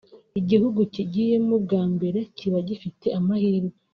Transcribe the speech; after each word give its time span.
Igihugu 0.39 0.79
kigiyemo 0.93 1.55
bwa 1.65 1.81
mbere 1.93 2.19
kiba 2.37 2.59
gifite 2.67 3.07
amahirwe 3.19 3.77